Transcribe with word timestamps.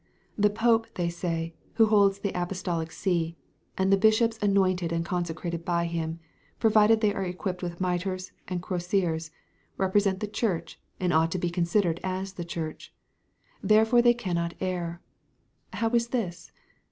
The 0.35 0.49
Pope, 0.49 0.87
they 0.95 1.09
say, 1.09 1.53
who 1.75 1.85
holds 1.85 2.17
the 2.17 2.31
Apostolic 2.35 2.91
see, 2.91 3.37
and 3.77 3.93
the 3.93 3.97
bishops 4.01 4.39
anointed 4.41 4.91
and 4.91 5.05
consecrated 5.05 5.63
by 5.63 5.85
him, 5.85 6.19
provided 6.59 7.01
they 7.01 7.13
are 7.13 7.23
equipped 7.23 7.61
with 7.61 7.79
mitres 7.79 8.31
and 8.47 8.63
crosiers, 8.63 9.29
represent 9.77 10.19
the 10.19 10.25
Church, 10.27 10.79
and 10.99 11.13
ought 11.13 11.29
to 11.33 11.37
be 11.37 11.51
considered 11.51 11.99
as 12.03 12.33
the 12.33 12.43
Church. 12.43 12.91
Therefore 13.61 14.01
they 14.01 14.15
cannot 14.15 14.55
err. 14.59 15.01
How 15.71 15.91
is 15.91 16.07
this? 16.07 16.51